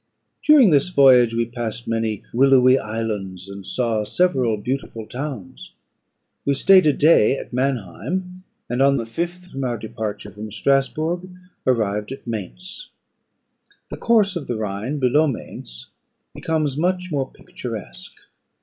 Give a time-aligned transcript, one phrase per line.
[0.43, 5.73] During this voyage, we passed many willowy islands, and saw several beautiful towns.
[6.43, 11.29] We stayed a day at Manheim, and, on the fifth from our departure from Strasburgh,
[11.67, 12.89] arrived at Mayence.
[13.89, 15.91] The course of the Rhine below Mayence
[16.33, 18.21] becomes much more picturesque.